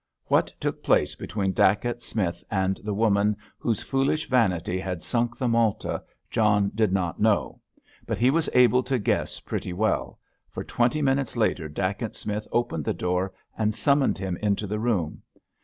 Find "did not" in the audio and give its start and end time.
6.73-7.19